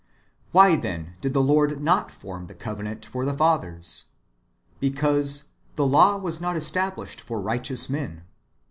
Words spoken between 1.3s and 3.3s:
the Lord not form the covenant for